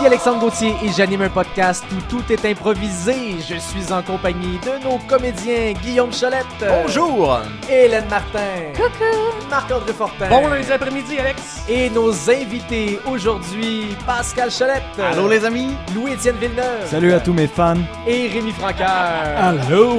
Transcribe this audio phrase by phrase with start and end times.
[0.00, 3.36] Ici Alexandre Gauthier et j'anime un podcast où tout est improvisé.
[3.46, 6.46] Je suis en compagnie de nos comédiens Guillaume Cholette.
[6.66, 7.38] Bonjour!
[7.68, 8.72] Hélène Martin.
[8.74, 9.46] Coucou.
[9.50, 10.26] Marc-André Fortin.
[10.30, 11.64] Bon lundi après-midi, Alex.
[11.68, 14.98] Et nos invités aujourd'hui, Pascal Cholette.
[14.98, 15.74] Allô les amis?
[15.94, 16.86] Louis-Étienne Villeneuve.
[16.86, 17.74] Salut à tous mes fans.
[18.06, 18.88] Et Rémi Franqueur.
[19.36, 19.98] Allô.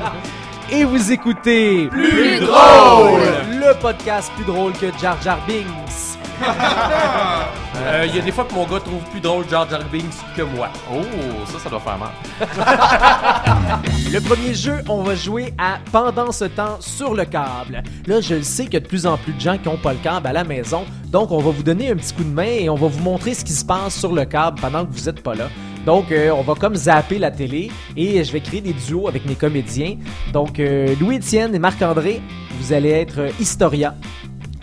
[0.70, 3.20] Et vous écoutez Plus drôle!
[3.50, 6.11] le podcast plus drôle que Jar Jar Binks.
[7.84, 10.14] Euh, Il y a des fois que mon gars trouve plus drôle Jar Jar Binks
[10.36, 10.68] que moi.
[10.92, 11.00] Oh,
[11.46, 12.10] ça, ça doit faire mal.
[14.12, 17.82] Le premier jeu, on va jouer à Pendant ce temps sur le câble.
[18.06, 19.78] Là, je le sais qu'il y a de plus en plus de gens qui n'ont
[19.78, 22.28] pas le câble à la maison, donc on va vous donner un petit coup de
[22.32, 24.92] main et on va vous montrer ce qui se passe sur le câble pendant que
[24.92, 25.48] vous n'êtes pas là.
[25.86, 29.26] Donc, euh, on va comme zapper la télé et je vais créer des duos avec
[29.26, 29.96] mes comédiens.
[30.32, 32.20] Donc, euh, Louis-Étienne et Marc-André,
[32.60, 33.30] vous allez être euh,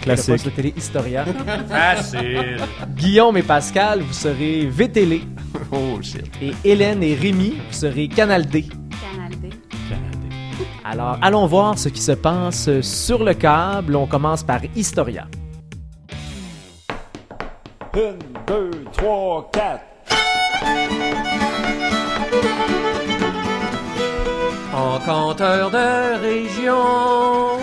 [0.09, 0.33] Le Classique.
[0.33, 1.25] poste de télé Historia.
[1.69, 2.57] Facile.
[2.95, 5.21] Guillaume et Pascal, vous serez VTélé.
[5.71, 6.25] Oh shit.
[6.41, 8.63] Et Hélène et Rémi, vous serez Canal D.
[8.63, 9.49] Canal D.
[10.83, 13.95] Alors, allons voir ce qui se passe sur le câble.
[13.95, 15.27] On commence par Historia.
[17.95, 19.83] Une, deux, trois, quatre.
[24.79, 27.57] Encanteur de région.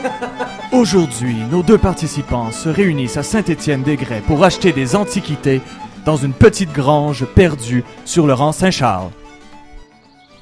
[0.72, 5.62] Aujourd'hui, nos deux participants se réunissent à Saint-Étienne-des-Grès pour acheter des antiquités
[6.04, 9.08] dans une petite grange perdue sur le rang Saint-Charles.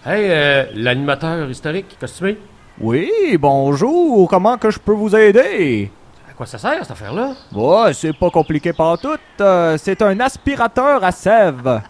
[0.04, 2.38] Hey, euh, l'animateur historique costumé?
[2.80, 5.92] Oui, bonjour, comment que je peux vous aider?
[6.28, 7.34] À quoi ça sert cette affaire-là?
[7.54, 9.16] Ouais, c'est pas compliqué par tout.
[9.40, 11.82] euh, c'est un aspirateur à sève.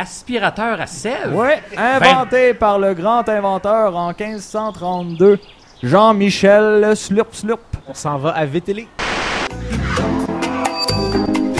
[0.00, 1.36] Aspirateur à sève?
[1.36, 5.38] Ouais, inventé par le grand inventeur en 1532,
[5.82, 7.60] Jean-Michel Slurp Slurp.
[7.86, 8.88] On s'en va à VTélé.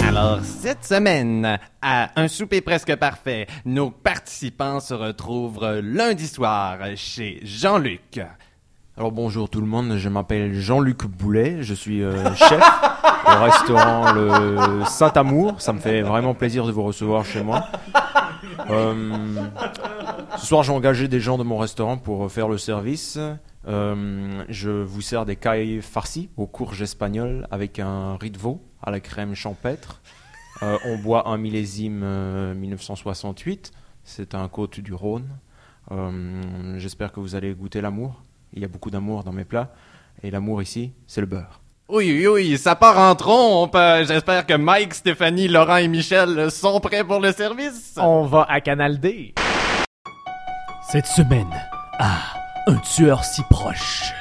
[0.07, 7.41] Alors, cette semaine, à Un souper presque parfait, nos participants se retrouvent lundi soir chez
[7.43, 8.21] Jean-Luc.
[8.97, 12.61] Alors bonjour tout le monde, je m'appelle Jean-Luc Boulet, je suis euh, chef
[13.25, 15.61] au restaurant le Saint-Amour.
[15.61, 17.67] Ça me fait vraiment plaisir de vous recevoir chez moi.
[18.69, 19.49] Euh,
[20.37, 23.19] ce soir j'ai engagé des gens de mon restaurant pour faire le service.
[23.67, 28.61] Euh, je vous sers des cailles farcies aux courges espagnoles avec un riz de veau
[28.81, 30.01] à la crème champêtre.
[30.63, 33.71] Euh, on boit un millésime euh, 1968,
[34.03, 35.29] c'est un côte du Rhône.
[36.77, 38.23] J'espère que vous allez goûter l'amour.
[38.53, 39.73] Il y a beaucoup d'amour dans mes plats.
[40.23, 41.60] Et l'amour ici, c'est le beurre.
[41.91, 43.75] Oui, oui, oui, ça part en trompe.
[43.75, 47.95] Euh, J'espère que Mike, Stéphanie, Laurent et Michel sont prêts pour le service.
[47.97, 49.33] On va à Canal D.
[50.89, 51.49] Cette semaine,
[51.99, 52.19] ah,
[52.67, 54.13] un tueur si proche.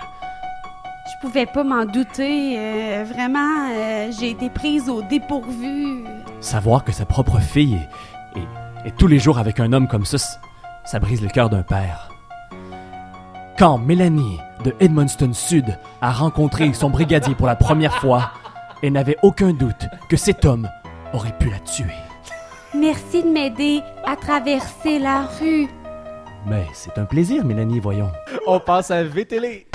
[1.07, 2.57] Je pouvais pas m'en douter.
[2.59, 6.05] euh, vraiment, euh, j'ai été prise au dépourvu.
[6.41, 7.79] Savoir que sa propre fille
[8.35, 10.17] est, est- est tous les jours avec un homme comme ça,
[10.85, 12.09] ça brise le cœur d'un père.
[13.59, 18.33] Quand Mélanie de Edmundston Sud a rencontré son brigadier pour la première fois,
[18.83, 20.69] elle n'avait aucun doute que cet homme
[21.13, 21.95] aurait pu la tuer.
[22.75, 25.69] Merci de m'aider à traverser la rue.
[26.47, 28.11] Mais c'est un plaisir, Mélanie, voyons.
[28.47, 29.67] On passe à VTélé.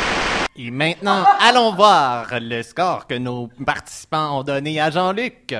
[0.57, 5.53] Et maintenant, allons voir le score que nos participants ont donné à Jean-Luc.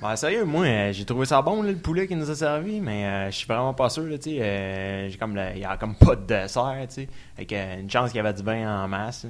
[0.00, 2.80] Bah sérieux, moi euh, j'ai trouvé ça bon là, le poulet qui nous a servi,
[2.80, 4.38] mais euh, je suis vraiment pas sûr là, tu sais.
[4.40, 7.08] euh, j'ai comme le- il y a comme pas de dessert, tu sais.
[7.36, 9.26] Avec euh, une chance qu'il y avait du vin en masse.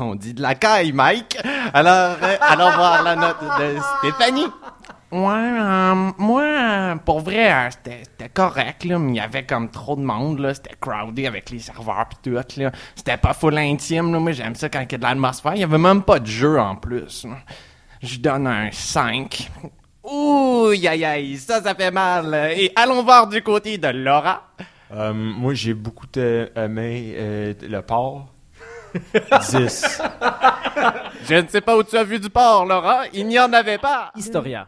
[0.00, 1.38] On dit de la caille, Mike.
[1.72, 4.46] Alors, euh, allons voir la note de Stéphanie.
[5.12, 9.94] Ouais, euh, moi, pour vrai, euh, c'était correct, là, mais il y avait comme trop
[9.94, 10.54] de monde, là.
[10.54, 12.72] C'était crowded avec les serveurs pis tout, là.
[12.96, 14.18] C'était pas full intime, là.
[14.18, 15.54] Moi, j'aime ça quand il y a de l'atmosphère.
[15.54, 17.24] Il y avait même pas de jeu en plus.
[17.26, 17.36] là.
[18.02, 19.50] Je donne un 5.
[20.10, 22.52] Ouh, aïe, aïe, ça, ça fait mal.
[22.56, 24.42] Et allons voir du côté de Laura.
[24.92, 28.26] Euh, moi j'ai beaucoup aimé euh, le porc.
[29.50, 30.02] 10.
[31.28, 33.02] Je ne sais pas où tu as vu du porc, Laura.
[33.12, 34.10] Il n'y en avait pas.
[34.16, 34.66] Historia.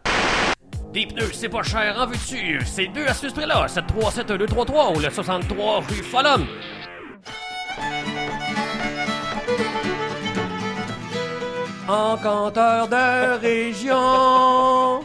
[0.92, 2.60] Des pneus, c'est pas cher, en veux-tu?
[2.66, 3.66] C'est deux à ce prix-là.
[3.66, 6.46] 7371233 ou le 63 rue Follum.
[11.88, 15.00] Encanteur de région.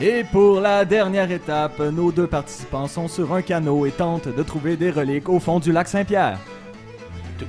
[0.00, 4.42] Et pour la dernière étape, nos deux participants sont sur un canot et tentent de
[4.42, 6.38] trouver des reliques au fond du lac Saint-Pierre.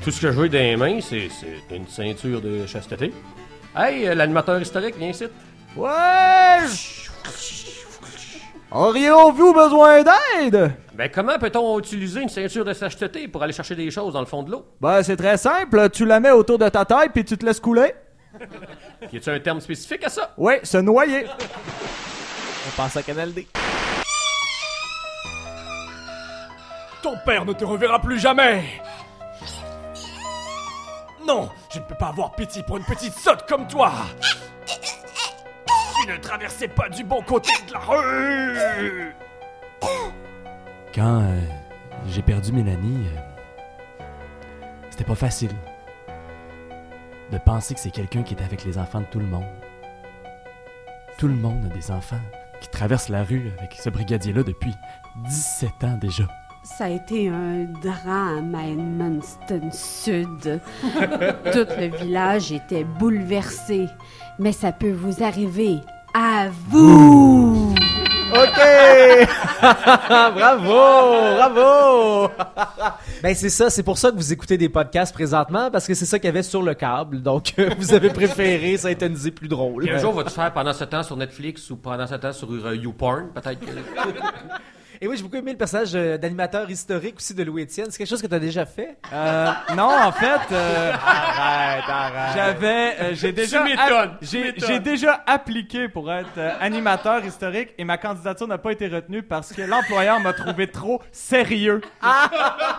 [0.04, 3.14] Tout- ce que j'ai dans les mains, c'est c'est une ceinture de chasteté.
[3.76, 5.26] Hey, euh, l'animateur historique, viens ici.
[5.78, 5.88] Ouais!
[8.72, 10.74] Auriez-vous besoin d'aide?
[10.94, 14.26] Ben, comment peut-on utiliser une ceinture de chasteté pour aller chercher des choses dans le
[14.26, 14.66] fond de l'eau?
[14.82, 15.90] Ben, c'est très simple.
[15.90, 17.94] Tu la mets autour de ta taille puis tu te laisses couler.
[19.12, 20.34] Y a-tu un terme spécifique à ça?
[20.38, 21.26] Oui, se noyer.
[22.68, 23.48] On passe à Canal D.
[27.02, 28.64] Ton père ne te reverra plus jamais
[31.26, 33.92] Non, je ne peux pas avoir pitié pour une petite sotte comme toi
[35.96, 39.16] Tu ne traversais pas du bon côté de la rue
[40.94, 41.42] Quand euh,
[42.08, 44.04] j'ai perdu Mélanie, euh,
[44.92, 45.56] c'était pas facile
[47.32, 49.46] de penser que c'est quelqu'un qui est avec les enfants de tout le monde.
[51.18, 52.20] Tout le monde a des enfants
[52.62, 54.74] qui traversent la rue avec ce brigadier-là depuis
[55.26, 56.24] 17 ans déjà.
[56.64, 60.62] Ça a été un drame à Edmundston Sud.
[61.52, 63.88] Tout le village était bouleversé.
[64.38, 65.80] Mais ça peut vous arriver
[66.14, 67.41] à vous!
[68.34, 69.28] OK!
[70.36, 71.36] bravo!
[71.36, 72.32] Bravo!
[73.24, 73.70] ben, c'est ça.
[73.70, 76.30] C'est pour ça que vous écoutez des podcasts présentement, parce que c'est ça qu'il y
[76.30, 77.22] avait sur le câble.
[77.22, 79.90] Donc, euh, vous avez préféré synthétiser plus drôle.
[79.90, 82.76] Un jour, vas-tu faire pendant ce temps sur Netflix ou pendant ce temps sur euh,
[82.76, 83.60] YouPorn, peut-être?
[83.60, 83.66] que-
[85.04, 87.88] Et oui, j'ai beaucoup aimé le personnage euh, d'animateur historique aussi de Louis Étienne.
[87.90, 88.98] C'est quelque chose que tu as déjà fait?
[89.12, 92.36] Euh, non, en fait, euh, Arrête, arrête.
[92.36, 93.66] j'avais, euh, j'ai déjà,
[94.22, 94.68] j'ai, m'étonnes.
[94.68, 99.24] j'ai déjà appliqué pour être euh, animateur historique et ma candidature n'a pas été retenue
[99.24, 101.82] parce que l'employeur m'a trouvé trop sérieux.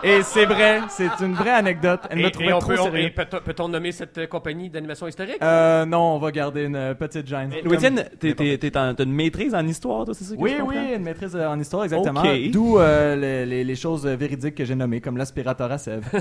[0.01, 1.99] Et c'est vrai, c'est une vraie anecdote.
[2.09, 3.11] Elle Et, m'a et trouvé on trop peut, et sérieux.
[3.43, 5.39] peut-on nommer cette euh, compagnie d'animation historique?
[5.43, 7.51] Euh, non, on va garder une petite gêne.
[7.65, 10.39] Louis Étienne, t'es- t'es- t'es en- t'as une maîtrise en histoire, toi, c'est ça que
[10.41, 12.12] Oui, je oui, une maîtrise en histoire, exactement.
[12.51, 16.03] D'où euh, les, les- les choses véridiques que j'ai nommées, comme l'aspirateur à sève.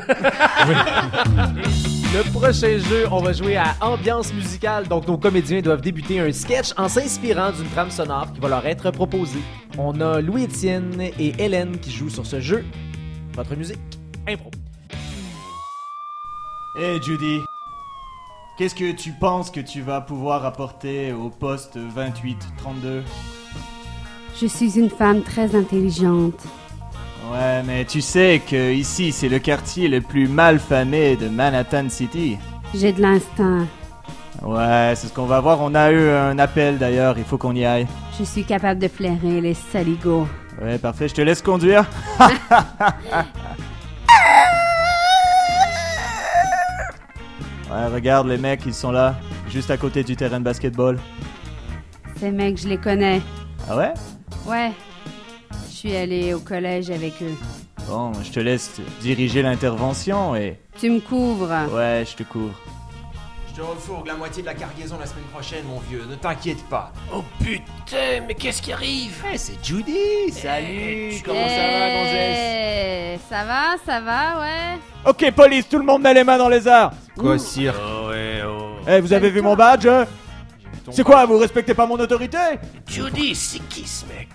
[2.15, 4.87] Le prochain jeu, on va jouer à ambiance musicale.
[4.87, 8.67] Donc, nos comédiens doivent débuter un sketch en s'inspirant d'une trame sonore qui va leur
[8.67, 9.41] être proposée.
[9.79, 12.65] On a Louis-Étienne et Hélène qui jouent sur ce jeu.
[13.35, 13.79] Votre musique,
[14.29, 14.51] impro.
[16.79, 17.41] Hé Judy,
[18.59, 23.03] qu'est-ce que tu penses que tu vas pouvoir apporter au poste 28-32
[24.41, 26.41] Je suis une femme très intelligente.
[27.31, 31.89] Ouais, mais tu sais que ici c'est le quartier le plus mal famé de Manhattan
[31.89, 32.37] City.
[32.75, 33.67] J'ai de l'instinct.
[34.43, 35.61] Ouais, c'est ce qu'on va voir.
[35.61, 37.87] On a eu un appel d'ailleurs, il faut qu'on y aille.
[38.19, 40.27] Je suis capable de flairer les saligots.
[40.61, 41.87] Ouais, parfait, je te laisse conduire.
[42.21, 42.27] ouais,
[47.95, 49.15] regarde les mecs, ils sont là,
[49.49, 50.99] juste à côté du terrain de basketball.
[52.19, 53.23] Ces mecs, je les connais.
[53.71, 53.95] Ah ouais?
[54.47, 54.73] Ouais.
[55.71, 57.35] Je suis allée au collège avec eux.
[57.89, 60.59] Bon, je te laisse diriger l'intervention et...
[60.79, 61.49] Tu me couvres.
[61.73, 62.55] Ouais, je te couvre.
[63.51, 66.05] Je te refourgue la moitié de la cargaison la semaine prochaine, mon vieux.
[66.09, 66.93] Ne t'inquiète pas.
[67.15, 69.23] Oh putain, mais qu'est-ce qui arrive?
[69.33, 70.31] Eh, c'est Judy.
[70.33, 71.15] Salut.
[71.25, 72.39] Comment ça va, gonzesse?
[72.39, 74.79] Eh, Ça va, ça va, ouais.
[75.05, 76.93] Ok, police, tout le monde met les mains dans les airs.
[77.19, 78.77] Quoi, sire Oh ouais, oh.
[78.89, 80.07] Eh, vous avez vu mon badge hein?
[80.91, 82.39] C'est quoi, vous respectez pas mon autorité
[82.87, 84.29] Judy, c'est qui ce mec?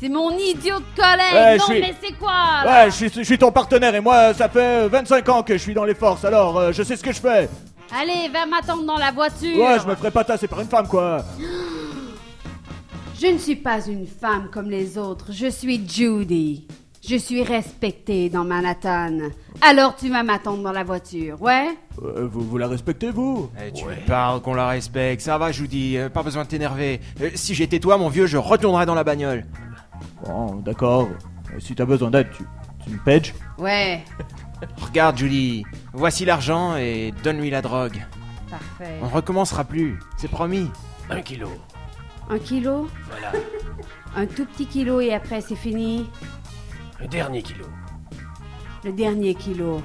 [0.00, 1.32] C'est mon idiot de collègue.
[1.32, 2.30] Ouais, je non, suis- mais c'est quoi
[2.64, 2.84] là?
[2.84, 5.62] Ouais, je suis, je suis ton partenaire et moi, ça fait 25 ans que je
[5.62, 7.48] suis dans les forces, alors euh, je sais ce que je fais.
[7.98, 9.56] Allez, va m'attendre dans la voiture.
[9.58, 11.24] Ouais, je me ferai pas tasser par une femme, quoi.
[13.18, 15.28] Je ne suis pas une femme comme les autres.
[15.30, 16.66] Je suis Judy.
[17.08, 19.18] Je suis respectée dans Manhattan.
[19.60, 21.68] Alors tu vas m'attendre dans la voiture, ouais?
[22.02, 23.50] Euh, vous, vous la respectez, vous?
[23.64, 25.22] Eh, tu parles qu'on la respecte.
[25.22, 25.96] Ça va, Judy.
[25.96, 27.00] euh, pas besoin de t'énerver.
[27.20, 29.44] Euh, si j'étais toi, mon vieux, je retournerais dans la bagnole.
[30.24, 31.08] Bon, d'accord.
[31.54, 32.42] Euh, si t'as besoin d'aide, tu,
[32.84, 34.02] tu me pages Ouais,
[34.84, 35.64] Regarde, Judy.
[35.92, 38.04] Voici l'argent et donne-lui la drogue.
[38.50, 38.94] parfait.
[39.02, 39.98] On recommencera plus.
[40.16, 40.70] C'est promis.
[41.08, 41.50] Un kilo.
[42.28, 42.88] Un kilo?
[43.10, 43.32] Voilà.
[44.16, 46.06] Un tout petit kilo et après c'est fini?
[47.02, 47.66] Un dernier kilo.
[48.84, 49.82] Le dernier kilo.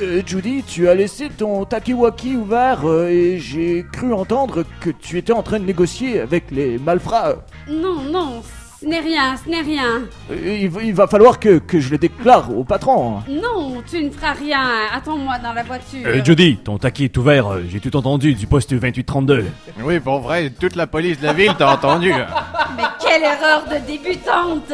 [0.00, 5.18] Euh, Judy, tu as laissé ton takiwaki ouvert euh, et j'ai cru entendre que tu
[5.18, 7.34] étais en train de négocier avec les malfrats.
[7.68, 8.42] Non, non,
[8.80, 10.00] ce n'est rien, ce n'est rien.
[10.30, 13.18] Euh, il, va- il va falloir que, que je le déclare au patron.
[13.28, 14.62] Non, tu ne feras rien.
[14.94, 16.06] Attends-moi dans la voiture.
[16.06, 19.44] Euh, Judy, ton taquet est ouvert, euh, j'ai tout entendu du poste 2832.
[19.82, 22.10] Oui, pour vrai, toute la police de la ville t'a entendu.
[22.10, 24.72] Mais quelle erreur de débutante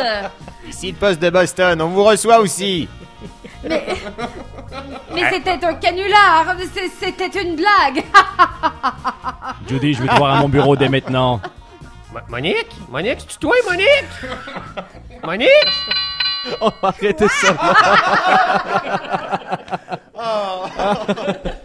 [0.69, 2.89] Ici, le poste de Boston, on vous reçoit aussi.
[3.69, 3.87] Mais,
[5.15, 6.55] mais c'était un canular
[7.01, 8.05] C'était une blague
[9.69, 11.41] Judy, je vais te voir à mon bureau dès maintenant.
[12.13, 12.69] Mo- Monique?
[12.89, 13.89] Monique, c'est toi, Monique?
[15.25, 15.49] Monique?
[16.61, 17.55] On va arrêter ça.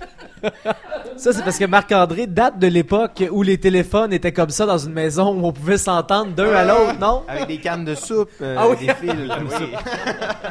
[1.22, 4.78] ça, c'est parce que Marc-André date de l'époque où les téléphones étaient comme ça dans
[4.80, 7.24] une maison où on pouvait s'entendre d'un à l'autre, non?
[7.28, 8.78] Avec des cannes de soupe, euh, Ah oui.
[8.88, 9.12] des fils.
[9.60, 9.68] oui.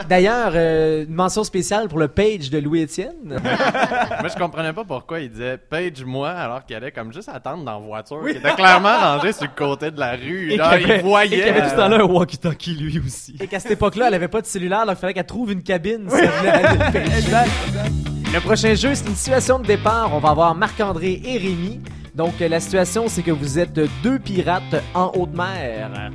[0.09, 3.15] D'ailleurs, euh, une mention spéciale pour le page de Louis-Étienne.
[3.25, 7.73] Moi, je comprenais pas pourquoi il disait page-moi alors qu'il allait comme juste attendre dans
[7.81, 8.21] la voiture.
[8.25, 10.53] qui était clairement rangé sur le côté de la rue.
[10.53, 11.37] Et Genre, qu'il y avait- il voyait.
[11.37, 13.37] Et qu'il y avait tout le temps là un walkie-talkie lui aussi.
[13.41, 15.63] Et qu'à cette époque-là, elle avait pas de cellulaire, donc il fallait qu'elle trouve une
[15.63, 16.79] cabine si elle voulait aller
[18.33, 20.15] le prochain jeu, c'est une situation de départ.
[20.15, 21.81] On va avoir Marc-André et Rémi.
[22.15, 26.11] Donc, euh, la situation, c'est que vous êtes deux pirates en haute mer.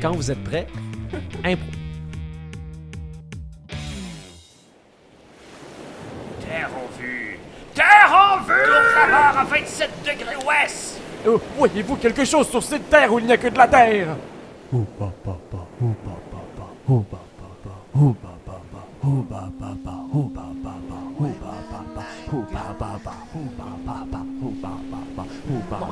[0.00, 0.66] Quand vous êtes prêts,
[1.44, 1.66] impro.
[6.40, 7.38] Terre en vue.
[7.74, 9.10] Terre en vue!
[9.10, 11.00] Barre à 27 degrés ouest.
[11.26, 14.16] Oh, Voyez-vous quelque chose sur cette terre où il n'y a que de la terre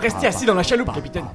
[0.06, 1.26] Restez assis dans la chaloupe, capitaine.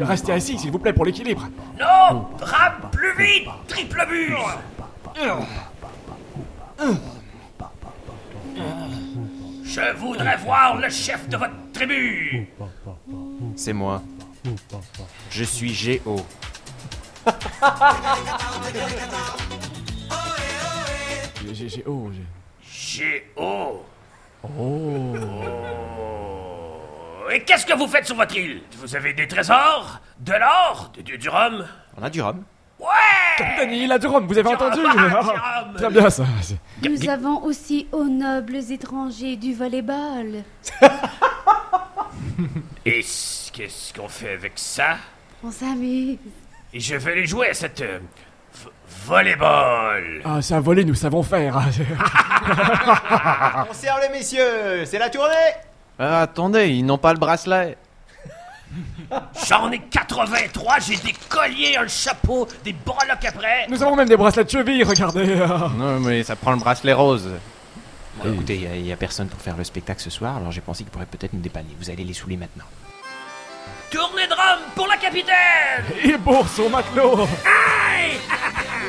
[0.00, 1.48] Euh, Restez assis, s'il vous plaît, pour l'équilibre.
[1.80, 2.28] Non!
[2.40, 3.48] Rame plus vite!
[3.66, 4.56] Triple bure!
[9.64, 12.48] Je voudrais voir le chef de votre tribu!
[13.56, 14.00] C'est moi.
[15.28, 16.24] Je suis Géo.
[21.86, 22.22] Oh, j'ai-
[22.62, 23.84] Géo!
[24.44, 25.14] Oh!
[27.32, 28.60] Et qu'est-ce que vous faites sur votre île?
[28.78, 30.00] Vous avez des trésors?
[30.18, 30.90] De l'or?
[31.04, 31.64] Du, du rhum?
[31.96, 32.42] On a du rhum.
[32.78, 32.86] Ouais!
[33.38, 34.80] Capitaine, il a du rhum, vous avez entendu?
[34.84, 35.74] Ah, Ah, rhum!
[35.76, 36.24] Très bien, ça.
[36.82, 40.42] Nous avons aussi aux nobles étrangers du volleyball.
[42.84, 43.04] Et
[43.52, 44.96] qu'est-ce qu'on fait avec ça?
[45.44, 46.18] On s'amuse.
[46.72, 47.80] Et je vais les jouer à cette...
[47.82, 47.98] euh,
[49.06, 50.22] volleyball!
[50.24, 51.58] Ah, c'est un volet, nous savons faire.
[53.70, 55.34] On serre les messieurs, c'est la tournée
[56.02, 57.76] Ah, attendez, ils n'ont pas le bracelet.
[59.46, 63.66] J'en ai 83, j'ai des colliers, un chapeau, des breloques après.
[63.68, 65.26] Nous avons même des bracelets de cheville, regardez.
[65.76, 67.28] Non, mais ça prend le bracelet rose.
[68.22, 70.84] Bon, Écoutez, il n'y a, personne pour faire le spectacle ce soir, alors j'ai pensé
[70.84, 71.76] qu'il pourrait peut-être nous dépanner.
[71.78, 72.64] Vous allez les saouler maintenant.
[73.90, 75.84] Tournée de rhum pour la capitaine!
[76.02, 77.16] Et bourse au matelot.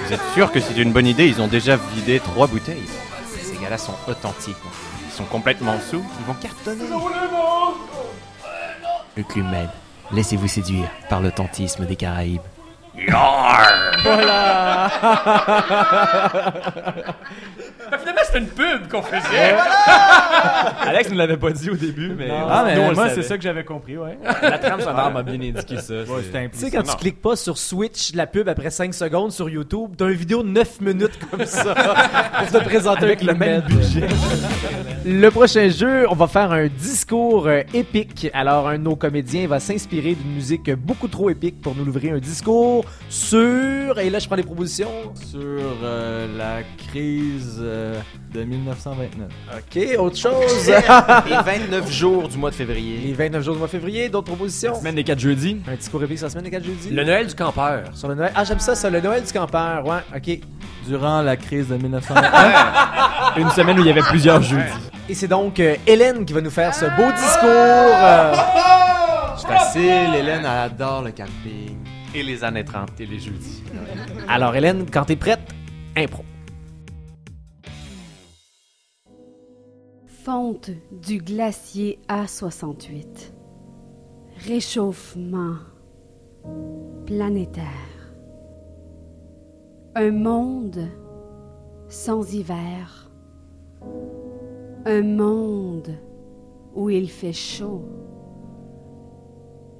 [0.05, 1.27] Vous êtes sûr que c'est une bonne idée?
[1.27, 2.87] Ils ont déjà vidé trois bouteilles.
[3.27, 4.55] Ces gars-là sont authentiques.
[5.11, 6.03] Ils sont complètement sous.
[6.19, 6.85] Ils vont cartonner.
[9.35, 9.69] Med,
[10.13, 12.39] laissez-vous séduire par l'authentisme des Caraïbes.
[12.95, 13.91] Yarr!
[17.99, 19.55] Finalement, c'était une pub qu'on faisait.
[20.81, 22.29] Alex nous l'avait pas dit au début, mais.
[22.31, 24.17] Ah, mais moi, c'est ça que j'avais compris, ouais.
[24.41, 25.81] La trame sonore m'a bien indiqué ça.
[26.05, 29.49] C'est- Tu sais, quand tu cliques pas sur Switch, la pub après 5 secondes sur
[29.49, 31.73] YouTube, t'as une vidéo de 9 minutes comme ça
[32.39, 34.07] pour te présenter Avec le même budget.
[35.05, 38.29] Le prochain jeu, on va faire un discours euh, épique.
[38.33, 42.11] Alors, un de nos comédiens va s'inspirer d'une musique beaucoup trop épique pour nous livrer
[42.11, 43.97] un discours sur...
[43.99, 44.91] Et là, je prends les propositions.
[45.15, 45.39] Sur
[45.83, 47.99] euh, la crise euh,
[48.33, 49.27] de 1929.
[49.57, 50.67] OK, autre chose.
[50.67, 52.99] Les 29 jours du mois de février.
[53.05, 54.75] les 29 jours du mois de février, d'autres propositions?
[54.75, 55.57] Semaine des 4 jeudis.
[55.67, 56.89] Un discours épique sur la semaine des 4 jeudis.
[56.89, 57.83] Le Noël du campeur.
[57.93, 58.31] Sur le Noël.
[58.35, 59.85] Ah, j'aime ça, ça, le Noël du campeur.
[59.85, 60.39] Ouais, OK.
[60.87, 63.37] Durant la crise de 1929.
[63.37, 64.63] Une semaine où il y avait plusieurs jeudis.
[65.09, 67.45] Et c'est donc euh, Hélène qui va nous faire ce beau discours.
[67.45, 68.33] euh,
[69.37, 71.77] C'est facile, Hélène, elle adore le camping.
[72.13, 73.63] Et les années 30 et les jeudis.
[74.27, 75.39] Alors, Hélène, quand t'es prête,
[75.97, 76.23] impro.
[80.23, 83.33] Fonte du glacier A68.
[84.45, 85.55] Réchauffement
[87.07, 88.13] planétaire.
[89.95, 90.87] Un monde
[91.87, 93.09] sans hiver.
[94.85, 95.89] Un monde
[96.75, 97.83] où il fait chaud.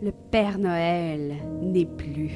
[0.01, 2.31] Le Père Noël n'est plus.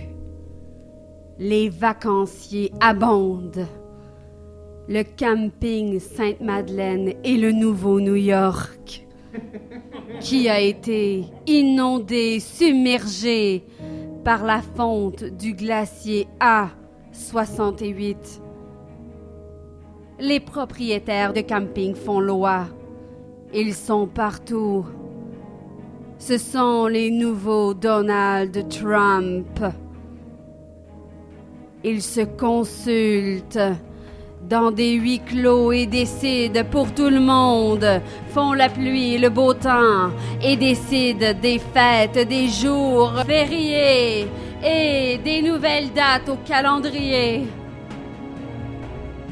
[1.40, 3.66] Les vacanciers abondent.
[4.88, 9.04] Le camping Sainte-Madeleine est le nouveau New York,
[10.20, 13.64] qui a été inondé, submergé
[14.24, 18.42] par la fonte du glacier A68.
[20.20, 22.68] Les propriétaires de camping font loi.
[23.56, 24.86] Ils sont partout.
[26.20, 29.66] Ce sont les nouveaux Donald Trump.
[31.84, 33.58] Ils se consultent
[34.50, 39.30] dans des huis clos et décident pour tout le monde, font la pluie et le
[39.30, 40.12] beau temps
[40.42, 44.28] et décident des fêtes, des jours fériés
[44.64, 47.46] et des nouvelles dates au calendrier.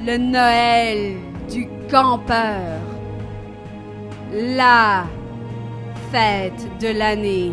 [0.05, 1.15] Le Noël
[1.51, 2.79] du campeur.
[4.33, 5.05] La
[6.11, 7.51] fête de l'année.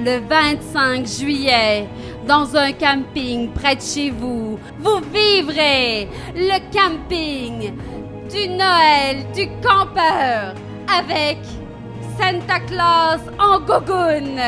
[0.00, 1.86] Le 25 juillet,
[2.26, 7.72] dans un camping près de chez vous, vous vivrez le camping
[8.30, 10.54] du Noël du campeur
[10.88, 11.38] avec
[12.18, 14.40] Santa Claus en gogoune.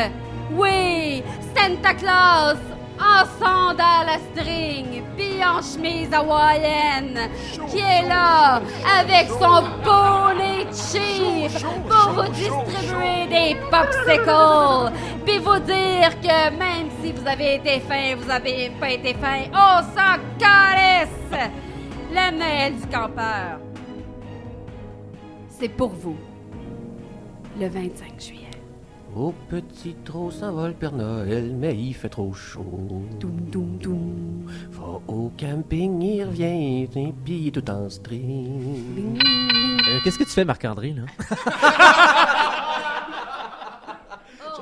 [0.57, 1.23] Oui,
[1.55, 2.59] Santa Claus
[2.99, 5.03] en sandales à string,
[5.43, 7.29] en chemise hawaïenne,
[7.69, 8.61] qui est là
[8.99, 11.51] avec son bonnet cheap
[11.87, 14.91] pour vous distribuer des popsicles,
[15.25, 19.43] puis vous dire que même si vous avez été fin, vous avez pas été fin,
[19.51, 21.51] on s'en caresse.
[22.11, 23.59] Le Noël du campeur,
[25.49, 26.17] c'est pour vous,
[27.59, 28.44] le 25 juillet.
[29.15, 33.01] Au petit trot s'envole Père Noël, mais il fait trop chaud.
[33.19, 34.51] Doum, doum, doum.
[34.71, 36.85] Va au camping, il revient,
[37.23, 39.17] puis il est tout en string.
[39.87, 41.03] Euh, Qu'est-ce que tu fais, Marc-André, là?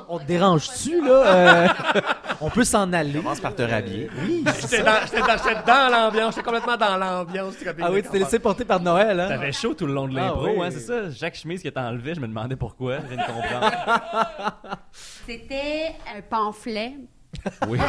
[0.08, 1.26] On te dérange-tu, là?
[1.26, 1.68] Euh,
[2.44, 3.12] on peut s'en aller.
[3.14, 4.08] Commence par te rhabiller.
[4.22, 7.54] Oui, c'est J'étais dans, dans, l'ambiance, j'étais complètement dans l'ambiance.
[7.80, 9.28] Ah oui, tu t'es laissé porter par Noël, hein?
[9.28, 10.64] T'avais chaud tout le long de Ah l'impro, oui.
[10.66, 11.10] hein, c'est ça?
[11.12, 12.98] Chaque chemise qui était enlevée, je me demandais pourquoi.
[13.00, 13.70] Je viens de comprendre.
[15.26, 16.94] C'était un pamphlet.
[17.68, 17.78] Oui.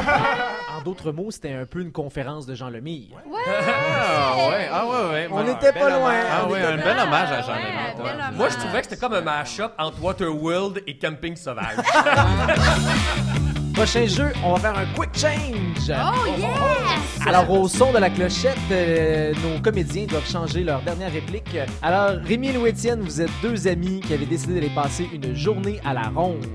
[0.77, 3.15] En d'autres mots, c'était un peu une conférence de Jean Lemire.
[3.47, 5.27] Ah ouais, ah ouais, ouais.
[5.31, 5.97] On Ouais, n'était un pas loin.
[5.99, 6.25] hommage.
[6.29, 8.31] Ah ouais, un bel hommage à Jean Ouais, Lemire.
[8.33, 11.77] Moi, je trouvais que c'était comme un mash-up entre Waterworld et Camping Sauvage.
[13.75, 15.91] Prochain jeu, on va faire un quick change.
[15.91, 17.27] Oh yes!
[17.27, 21.57] Alors, au son de la clochette, euh, nos comédiens doivent changer leur dernière réplique.
[21.81, 25.81] Alors, Rémi et Louis-Étienne, vous êtes deux amis qui avaient décidé d'aller passer une journée
[25.83, 26.45] à la ronde.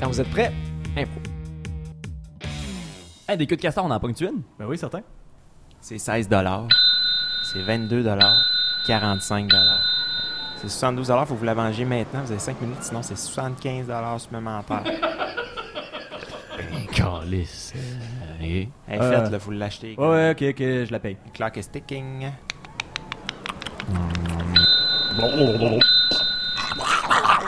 [0.00, 0.50] Quand vous êtes prêts,
[0.96, 1.20] impro.
[3.28, 4.40] Hey, des queues de castor, on en ponctue une?
[4.58, 5.02] Ben oui, certain.
[5.82, 6.30] C'est 16
[7.52, 8.02] C'est 22
[8.86, 9.50] 45
[10.56, 12.22] C'est 72 faut que vous la mangez maintenant.
[12.22, 14.84] Vous avez 5 minutes, sinon c'est 75 supplémentaires.
[16.96, 17.74] Calice.
[18.40, 19.94] Hey, Euh, faites-le, faut l'acheter.
[19.98, 21.16] Ouais, ouais, ok, ok, je la paye.
[21.26, 22.26] Le clock is ticking.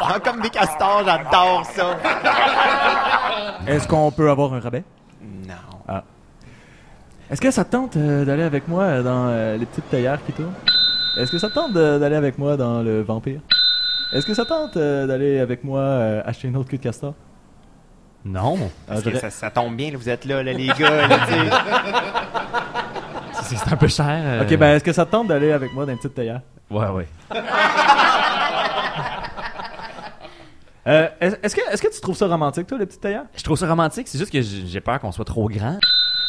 [0.00, 1.96] Ah, comme des castors, j'adore ça.
[3.66, 4.84] Est-ce qu'on peut avoir un rabais?
[5.22, 5.54] Non.
[7.30, 10.32] Est-ce que ça te tente euh, d'aller avec moi dans euh, les petites théières qui
[10.32, 10.52] tournent?
[11.18, 13.40] Est-ce que ça te tente d'aller avec moi dans le vampire?
[14.12, 16.82] Est-ce que ça te tente euh, d'aller avec moi euh, acheter une autre queue de
[16.82, 17.14] castor?
[18.24, 18.58] Non.
[18.86, 21.08] Parce que ça, ça tombe bien, là, vous êtes là, là, les gars.
[23.42, 24.06] C'est c'est un peu cher.
[24.08, 24.42] euh.
[24.42, 26.42] Ok, ben est-ce que ça te tente d'aller avec moi dans une petite théière?
[26.70, 27.08] Ouais, ouais.
[30.86, 33.24] Euh, est-ce que, est-ce que tu trouves ça romantique, toi, les petites théières?
[33.36, 35.78] Je trouve ça romantique, c'est juste que j'ai j'ai peur qu'on soit trop grand.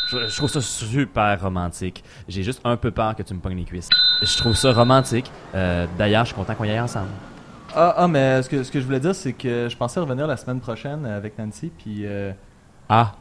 [0.10, 2.04] Je, je trouve ça super romantique.
[2.28, 3.88] J'ai juste un peu peur que tu me pognes les cuisses.
[4.22, 5.32] Je trouve ça romantique.
[5.56, 7.08] Euh, D'ailleurs, je suis content qu'on y aille ensemble.
[7.76, 10.26] Ah, ah, mais ce que, ce que je voulais dire, c'est que je pensais revenir
[10.28, 12.32] la semaine prochaine avec Nancy, puis euh,
[12.90, 13.14] Ah.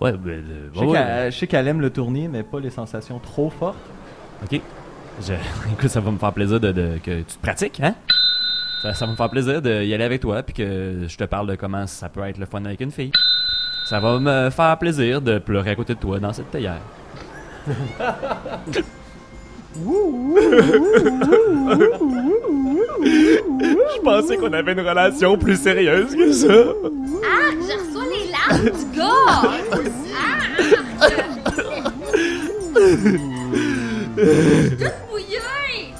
[0.00, 1.30] Ouais, ben, euh, je sais ouais, qu'elle- ouais.
[1.30, 3.76] je sais qu'elle aime le tournier, mais pas les sensations trop fortes.
[4.42, 4.60] Ok.
[5.20, 5.34] Je...
[5.72, 7.94] Écoute, ça va me faire plaisir de, de- que tu te pratiques, hein?
[8.82, 11.46] Ça, ça va me faire plaisir d'y aller avec toi, puis que je te parle
[11.46, 13.12] de comment ça peut être le fun avec une fille.
[13.84, 16.80] Ça va me faire plaisir de pleurer à côté de toi dans cette théière.
[23.54, 26.74] Je pensais qu'on avait une relation plus sérieuse que ça.
[27.24, 29.42] Ah, je reçois les larmes du gars!
[34.78, 35.94] Toute mouillée!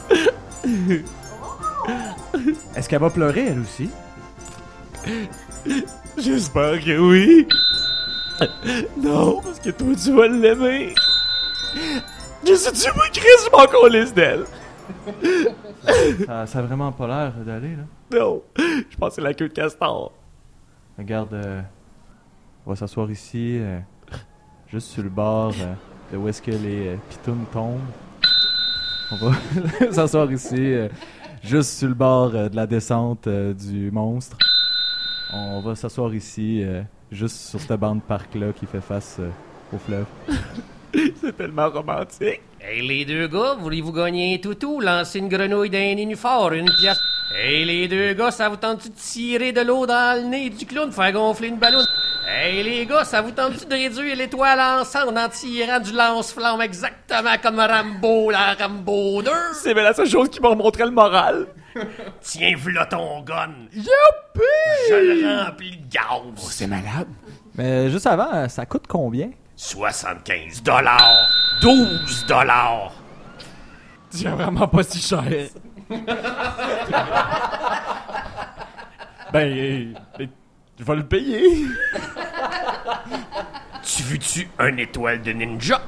[2.77, 3.91] Est-ce qu'elle va pleurer, elle aussi?
[6.19, 7.47] J'espère que oui.
[8.99, 10.95] Non, parce que toi, tu vas l'aimer.
[12.45, 14.45] Je sais-tu, moi, Chris, je m'en calisse d'elle.
[16.27, 17.85] Ça, ça a vraiment pas l'air d'aller, là.
[18.19, 20.13] Non, je pense que c'est la queue de castor.
[20.99, 21.63] Regarde, euh,
[22.67, 23.79] on va s'asseoir ici, euh,
[24.69, 25.75] juste sur le bord euh,
[26.13, 27.81] de où est-ce que les pitounes tombent.
[29.11, 30.75] On va s'asseoir ici,
[31.43, 34.37] juste sur le bord de la descente du monstre.
[35.33, 36.65] On va s'asseoir ici,
[37.11, 39.21] juste sur cette bande parc-là qui fait face
[39.73, 40.07] au fleuve.
[41.21, 42.41] C'est tellement romantique.
[42.61, 46.99] Hey les deux gars, voulez-vous gagner un toutou, lancer une grenouille d'un nénuphar, une pièce?
[47.35, 50.67] Hey les deux gars, ça vous tente-tu de tirer de l'eau dans le nez du
[50.67, 51.83] clown, faire gonfler une ballon?
[52.29, 57.37] Hey les gars, ça vous tente-tu de réduire l'étoile ensemble en tirant du lance-flamme exactement
[57.43, 59.31] comme Rambo, la Rambo 2?
[59.55, 61.47] C'est bien la seule chose qui m'a remontré le moral.
[62.21, 63.51] Tiens, v'là ton gun!
[63.73, 64.43] Youpi!
[64.91, 66.51] Je le remplis de gaz!
[66.51, 67.09] C'est malade.
[67.57, 69.31] Mais juste avant, ça coûte combien?
[69.63, 71.29] 75 dollars!
[71.61, 72.93] 12 dollars!
[74.11, 75.23] C'est vraiment pas si cher.
[79.33, 80.29] Ben, euh, ben,
[80.79, 81.65] je vais le payer.
[83.83, 85.81] Tu veux-tu un étoile de ninja?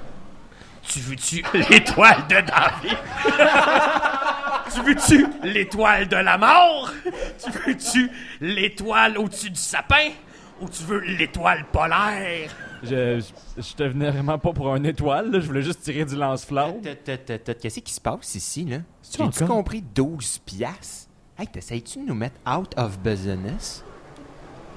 [0.89, 2.99] Tu veux-tu l'étoile de David?
[4.73, 6.91] tu veux-tu l'étoile de la mort?
[7.45, 8.11] Tu veux-tu
[8.41, 10.13] l'étoile au-dessus du sapin?
[10.63, 12.51] Ou tu veux l'étoile polaire?
[12.85, 13.20] Je,
[13.57, 15.40] je, je te venais vraiment pas pour une étoile, là.
[15.40, 16.75] Je voulais juste tirer du lance-flamme.
[16.83, 18.79] Qu'est-ce qui se passe ici, là?
[19.20, 21.09] As-tu compris 12 piastres?
[21.38, 23.83] Hey, t'essayes-tu de nous mettre out of business?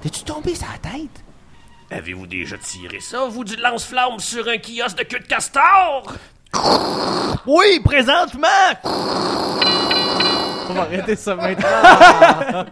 [0.01, 1.23] T'es-tu tombé sur la tête?
[1.89, 6.13] Avez-vous déjà tiré ça, vous, du lance-flamme sur un kiosque de queue de castor?
[7.45, 8.47] Oui, présentement!
[10.69, 11.67] On va arrêter ça maintenant.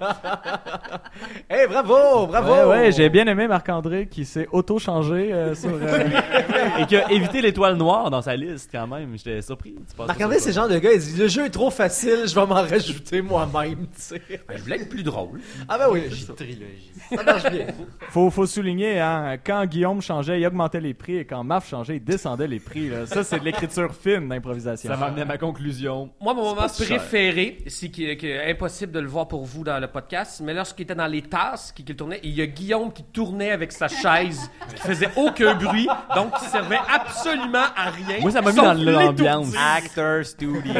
[1.49, 2.53] hey, bravo, bravo!
[2.53, 5.69] Ouais, ouais, j'ai bien aimé Marc-André qui s'est auto-changé euh, sur.
[5.73, 6.09] euh,
[6.79, 9.15] Et qui a évité l'étoile noire dans sa liste, quand même.
[9.17, 9.75] J'étais surpris.
[9.97, 12.45] Marc-André, c'est le genre de gars, il dit le jeu est trop facile, je vais
[12.45, 14.21] m'en rajouter moi-même, tu sais.
[14.47, 15.39] Ben, je voulais être plus drôle.
[15.69, 16.03] Ah ben oui,
[17.15, 17.67] ça marche bien.
[18.09, 21.97] faut, faut souligner, hein, quand Guillaume changeait, il augmentait les prix et quand Marc changeait,
[21.97, 22.89] il descendait les prix.
[22.89, 23.05] là.
[23.05, 24.89] Ça, c'est de l'écriture fine d'improvisation.
[24.89, 26.09] Ça m'a amené à ma conclusion.
[26.21, 30.41] Moi, mon moment préféré, c'est est impossible de le voir pour vous dans le podcast,
[30.43, 33.51] mais lorsqu'il était dans les tasses, qu'il qu'il tournait, il y a Guillaume qui tournait
[33.51, 38.19] avec sa chaise, qui faisait aucun bruit, donc qui servait absolument à rien.
[38.21, 39.53] Moi, ça m'a mis dans l'ambiance.
[39.57, 40.73] Actor Studio.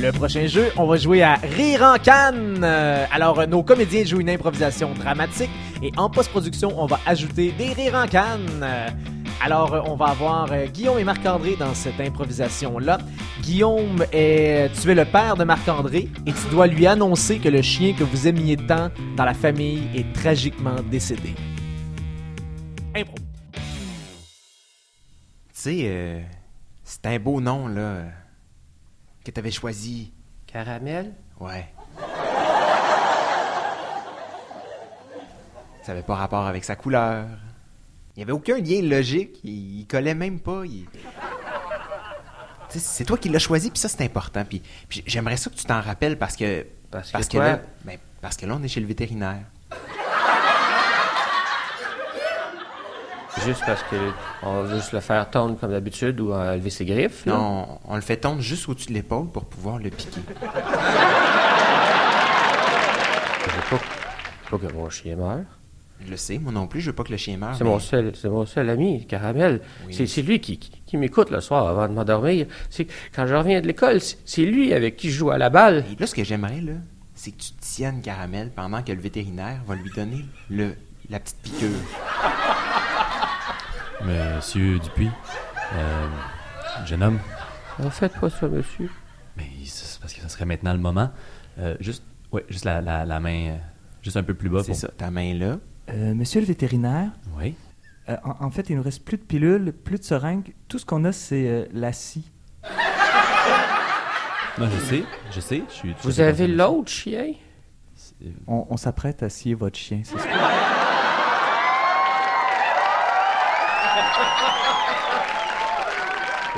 [0.00, 2.62] Le prochain jeu, on va jouer à Rire en canne.
[2.64, 5.50] Euh, alors, euh, nos comédiens jouent une improvisation dramatique
[5.82, 8.64] et en post-production, on va ajouter des rires en canne.
[9.32, 12.98] Euh, alors, euh, on va avoir euh, Guillaume et Marc-André dans cette improvisation-là.
[13.40, 17.62] Guillaume, est, tu es le père de Marc-André et tu dois lui annoncer que le
[17.62, 21.34] chien que vous aimiez tant dans la famille est tragiquement décédé.
[22.94, 23.14] Impro.
[23.54, 23.60] Tu
[25.52, 26.20] sais, euh,
[26.82, 28.08] c'est un beau nom, là, euh,
[29.24, 30.12] que t'avais choisi.
[30.46, 31.12] Caramel?
[31.40, 31.72] Ouais.
[35.82, 37.26] Ça avait pas rapport avec sa couleur.
[38.16, 39.38] Il y avait aucun lien logique.
[39.44, 40.62] Il, il collait même pas.
[40.64, 40.86] il-
[42.68, 44.44] c'est toi qui l'as choisi, puis ça, c'est important.
[44.48, 46.66] Puis, puis j'aimerais ça que tu t'en rappelles parce que.
[46.90, 47.46] Parce que parce que quoi?
[47.46, 49.42] là, ben, parce que là, on est chez le vétérinaire.
[53.44, 53.96] Juste parce que
[54.42, 57.26] on va juste le faire tondre comme d'habitude ou enlever ses griffes.
[57.26, 57.32] là?
[57.32, 60.20] Non, on, le fait tondre juste au-dessus de l'épaule pour pouvoir le piquer.
[60.40, 60.46] Je
[63.50, 63.80] veux pas,
[64.50, 65.40] pas que mon chien meure.
[66.04, 67.54] Je le sais, moi non plus, je veux pas que le chien meure.
[67.54, 69.60] C'est mais- mon seul, c'est mon seul ami, Caramel.
[69.86, 69.94] Oui.
[69.94, 72.46] C'est, c'est lui qui, qui, qui m'écoute le soir avant de m'endormir.
[72.70, 75.50] C'est quand je reviens de l'école, c'est, c'est lui avec qui je joue à la
[75.50, 75.84] balle.
[75.92, 76.72] Et là, ce que j'aimerais, là,
[77.14, 80.74] c'est que tu tiennes Caramel pendant que le vétérinaire va lui donner le,
[81.08, 81.70] la petite piqûre.
[84.04, 85.10] Monsieur Dupuis,
[85.74, 86.08] euh,
[86.86, 87.18] jeune homme,
[87.82, 88.90] En fait, pas ça, monsieur.
[89.36, 91.10] mais c'est parce que ça serait maintenant le moment.
[91.58, 93.56] Euh, juste, ouais, juste la, la, la main, euh,
[94.02, 94.62] juste un peu plus bas.
[94.64, 95.58] C'est pour- ça, ta main là.
[95.90, 97.54] Euh, monsieur le vétérinaire, Oui.
[98.08, 100.54] euh, en, en fait, il nous reste plus de pilules, plus de seringues.
[100.68, 102.30] Tout ce qu'on a, c'est euh, la scie.
[104.58, 105.62] Non, je sais, je sais.
[105.68, 107.32] Je suis Vous avez l'autre chien?
[108.46, 110.28] On, on s'apprête à scier votre chien, c'est ça.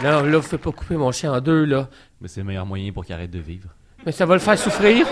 [0.03, 1.89] Non, là, vous faites pas couper mon chien en deux, là.
[2.21, 3.69] Mais c'est le meilleur moyen pour qu'il arrête de vivre.
[4.05, 5.07] Mais ça va le faire souffrir?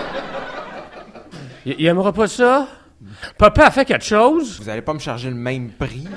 [1.65, 2.67] Il, il aimera pas ça?
[3.37, 4.59] Papa a fait quelque chose?
[4.61, 6.07] Vous allez pas me charger le même prix.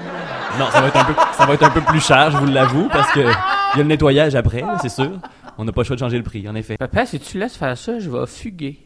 [0.59, 2.46] Non, ça va être un peu, ça va être un peu plus cher, je vous
[2.46, 5.12] l'avoue, parce que il y a le nettoyage après, c'est sûr.
[5.59, 6.77] On n'a pas le choix de changer le prix, en effet.
[6.77, 8.85] Papa, si tu laisses faire ça, je vais fuguer.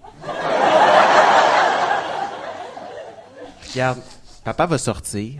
[3.73, 3.99] Regarde,
[4.45, 5.35] papa va sortir.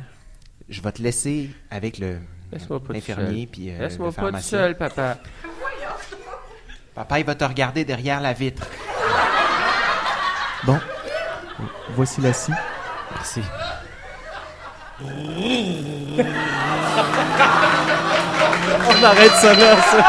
[0.69, 2.19] Je vais te laisser avec le
[2.53, 4.59] Laisse-moi pas tout l'infirmier puis euh, Laisse-moi le pas tout pharmacien.
[4.59, 5.19] seul, papa.
[6.95, 8.67] Papa, il va te regarder derrière la vitre.
[10.65, 10.79] Bon,
[11.95, 12.53] voici la scie.
[13.15, 13.43] Merci.
[18.89, 20.05] On arrête ça là, ça.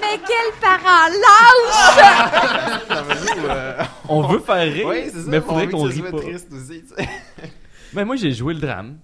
[0.00, 1.80] Mais quel parent lâche!
[4.08, 5.24] On veut faire rire, Oui, c'est ça.
[5.28, 6.18] mais faudrait on qu'on ça pas.
[6.18, 6.84] triste aussi.
[7.92, 8.96] Mais moi, j'ai joué le drame.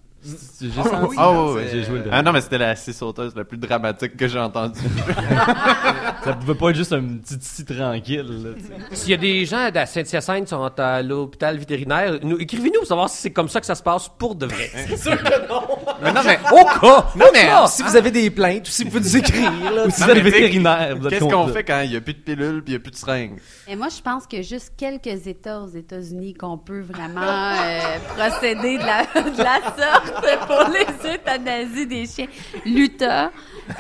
[0.61, 2.25] J'ai Ah senti- oui, Oh, ouais, j'ai joué le Ah drame.
[2.25, 4.81] non, mais c'était la scie sauteuse la plus dramatique que j'ai entendue.
[6.25, 8.55] Ça pouvait pas être juste un petit scie tranquille.
[8.93, 12.87] S'il y a des gens de Saint-Hyacinthe qui sont à l'hôpital vétérinaire, nous, écrivez-nous pour
[12.89, 14.71] savoir si c'est comme ça que ça se passe pour de vrai.
[14.89, 15.63] C'est sûr que non.
[16.03, 17.07] mais non, mais Au cas!
[17.17, 19.91] Non, mais si vous avez des plaintes ou si vous pouvez nous écrire, là, Ou
[19.91, 22.15] si Non, vous êtes vétérinaire, vous êtes qu'est-ce qu'on fait quand il n'y a plus
[22.15, 23.39] de pilules puis il n'y a plus de seringues?
[23.69, 27.21] Et moi, je pense qu'il y a juste quelques États aux États-Unis qu'on peut vraiment
[27.23, 27.81] euh,
[28.17, 30.16] procéder de la, de la sorte
[30.47, 32.27] pour les euthanasies des chiens.
[32.65, 33.31] L'Utah.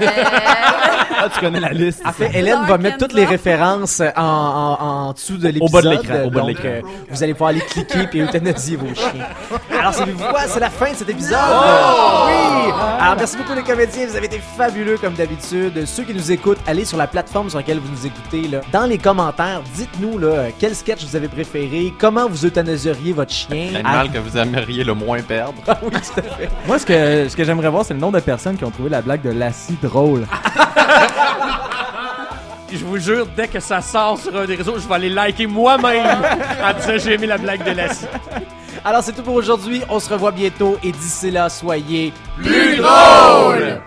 [0.00, 0.06] Euh,
[1.18, 2.02] Ah, tu connais la liste.
[2.04, 5.70] En fait, Hélène va mettre toutes les références en, en, en dessous de l'épisode.
[5.72, 6.64] bas de l'écran, au bas de l'écran.
[6.66, 9.26] euh, vous allez pouvoir aller cliquer et euthanasier vos chiens.
[9.78, 10.40] Alors, savez-vous quoi?
[10.48, 11.38] C'est la fin de cet épisode.
[11.40, 12.24] Oh!
[12.26, 12.72] Oui!
[13.00, 14.06] Alors, merci beaucoup les comédiens.
[14.06, 15.86] Vous avez été fabuleux comme d'habitude.
[15.86, 18.48] Ceux qui nous écoutent, allez sur la plateforme sur laquelle vous nous écoutez.
[18.48, 18.60] Là.
[18.72, 23.32] Dans les commentaires, dites-nous là, euh, quel sketch vous avez préféré, comment vous euthanasieriez votre
[23.32, 23.70] chien.
[23.72, 25.54] L'animal que vous aimeriez le moins perdre.
[25.68, 26.48] Ah oui, tout à fait.
[26.66, 28.90] Moi, ce que, ce que j'aimerais voir, c'est le nombre de personnes qui ont trouvé
[28.90, 30.26] la blague de Lassie drôle.
[32.72, 35.46] Je vous jure, dès que ça sort sur un des réseaux, je vais aller liker
[35.46, 36.18] moi-même
[36.62, 38.06] en disant j'ai aimé la blague de Lassie.
[38.84, 39.82] Alors, c'est tout pour aujourd'hui.
[39.88, 43.80] On se revoit bientôt et d'ici là, soyez plus drôles!